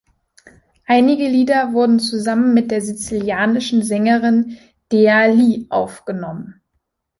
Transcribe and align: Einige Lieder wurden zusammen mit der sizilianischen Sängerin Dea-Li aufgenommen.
Einige 0.87 1.27
Lieder 1.29 1.73
wurden 1.73 1.99
zusammen 1.99 2.55
mit 2.55 2.71
der 2.71 2.81
sizilianischen 2.81 3.83
Sängerin 3.83 4.57
Dea-Li 4.91 5.67
aufgenommen. 5.69 6.59